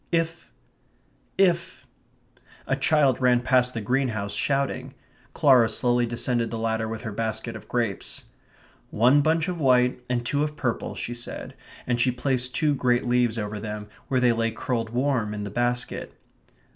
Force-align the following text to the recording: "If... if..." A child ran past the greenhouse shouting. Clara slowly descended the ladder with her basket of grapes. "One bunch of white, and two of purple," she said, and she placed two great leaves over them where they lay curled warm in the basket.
"If... 0.11 0.51
if..." 1.37 1.85
A 2.67 2.75
child 2.75 3.21
ran 3.21 3.41
past 3.41 3.75
the 3.75 3.81
greenhouse 3.81 4.33
shouting. 4.33 4.95
Clara 5.35 5.69
slowly 5.69 6.07
descended 6.07 6.49
the 6.49 6.57
ladder 6.57 6.87
with 6.87 7.01
her 7.03 7.11
basket 7.11 7.55
of 7.55 7.67
grapes. 7.67 8.23
"One 8.89 9.21
bunch 9.21 9.47
of 9.47 9.59
white, 9.59 9.99
and 10.09 10.25
two 10.25 10.41
of 10.43 10.55
purple," 10.55 10.95
she 10.95 11.13
said, 11.13 11.53
and 11.85 12.01
she 12.01 12.09
placed 12.09 12.55
two 12.55 12.73
great 12.73 13.05
leaves 13.05 13.37
over 13.37 13.59
them 13.59 13.89
where 14.07 14.19
they 14.19 14.33
lay 14.33 14.49
curled 14.49 14.89
warm 14.89 15.35
in 15.35 15.43
the 15.43 15.51
basket. 15.51 16.19